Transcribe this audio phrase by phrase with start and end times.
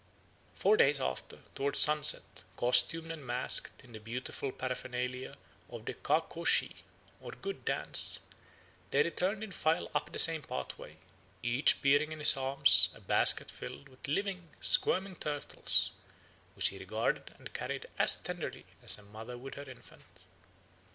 [0.55, 5.37] "Four days after, towards sunset, costumed and masked in the beautiful paraphernalia
[5.69, 6.75] of the Ka k'ok shi,
[7.19, 8.19] or 'Good Dance,'
[8.89, 10.97] they returned in file up the same pathway,
[11.43, 15.91] each bearing in his arms a basket filled with living, squirming turtles,
[16.55, 20.25] which he regarded and carried as tenderly as a mother would her infant.